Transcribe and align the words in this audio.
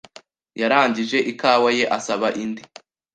Yarangije 0.61 1.17
ikawa 1.31 1.69
ye 1.77 1.85
asaba 1.97 2.27
indi. 2.43 2.61